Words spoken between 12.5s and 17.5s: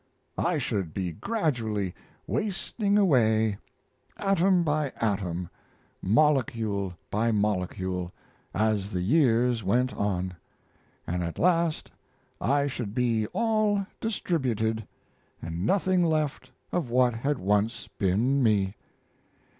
should be all distributed, and nothing left of what had